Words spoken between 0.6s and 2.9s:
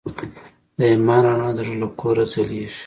د ایمان رڼا د زړه له کوره ځلېږي.